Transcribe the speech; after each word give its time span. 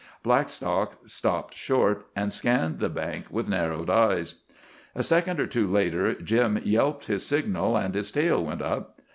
Blackstock 0.23 0.97
stopped 1.05 1.53
short 1.53 2.07
and 2.15 2.33
scanned 2.33 2.79
the 2.79 2.89
bank 2.89 3.27
with 3.29 3.47
narrowed 3.47 3.87
eyes. 3.87 4.41
A 4.95 5.03
second 5.03 5.39
or 5.39 5.45
two 5.45 5.67
later, 5.67 6.15
Jim 6.15 6.59
yelped 6.63 7.05
his 7.05 7.23
signal, 7.23 7.77
and 7.77 7.93
his 7.93 8.11
tail 8.11 8.43
went 8.43 8.63
up. 8.63 8.99